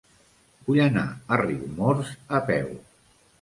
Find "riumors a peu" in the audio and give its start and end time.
1.41-2.67